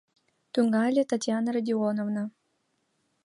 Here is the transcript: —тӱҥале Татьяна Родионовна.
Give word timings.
—тӱҥале 0.53 1.03
Татьяна 1.11 1.49
Родионовна. 1.55 2.23